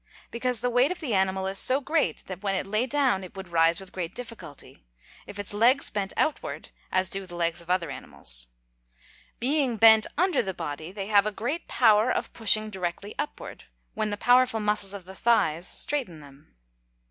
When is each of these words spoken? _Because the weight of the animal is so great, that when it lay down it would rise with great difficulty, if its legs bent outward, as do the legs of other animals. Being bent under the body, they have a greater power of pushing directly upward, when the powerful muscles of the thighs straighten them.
_Because 0.31 0.61
the 0.61 0.69
weight 0.71 0.91
of 0.91 0.99
the 0.99 1.13
animal 1.13 1.45
is 1.45 1.59
so 1.59 1.79
great, 1.79 2.23
that 2.25 2.41
when 2.41 2.55
it 2.55 2.65
lay 2.65 2.87
down 2.87 3.23
it 3.23 3.35
would 3.37 3.49
rise 3.49 3.79
with 3.79 3.91
great 3.91 4.15
difficulty, 4.15 4.83
if 5.27 5.37
its 5.37 5.53
legs 5.53 5.91
bent 5.91 6.11
outward, 6.17 6.69
as 6.91 7.11
do 7.11 7.27
the 7.27 7.35
legs 7.35 7.61
of 7.61 7.69
other 7.69 7.91
animals. 7.91 8.47
Being 9.39 9.77
bent 9.77 10.07
under 10.17 10.41
the 10.41 10.55
body, 10.55 10.91
they 10.91 11.05
have 11.05 11.27
a 11.27 11.31
greater 11.31 11.65
power 11.67 12.09
of 12.11 12.33
pushing 12.33 12.71
directly 12.71 13.13
upward, 13.19 13.65
when 13.93 14.09
the 14.09 14.17
powerful 14.17 14.59
muscles 14.59 14.95
of 14.95 15.05
the 15.05 15.13
thighs 15.13 15.67
straighten 15.67 16.19
them. 16.19 16.55